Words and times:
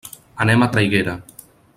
Anem 0.45 0.63
a 0.63 0.69
Traiguera. 0.77 1.15